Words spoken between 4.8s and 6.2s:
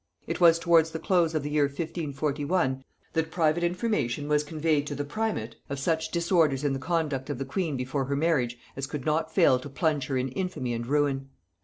to the primate of such